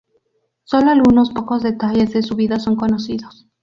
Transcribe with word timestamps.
Sólo 0.63 0.89
algunos 0.89 1.29
pocos 1.29 1.61
detalles 1.61 2.11
de 2.11 2.23
su 2.23 2.35
vida 2.35 2.59
son 2.59 2.75
conocidos. 2.75 3.45